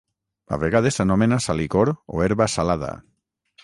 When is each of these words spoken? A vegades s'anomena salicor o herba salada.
A 0.55 0.57
vegades 0.63 0.97
s'anomena 1.01 1.39
salicor 1.49 1.95
o 2.17 2.27
herba 2.29 2.53
salada. 2.59 2.95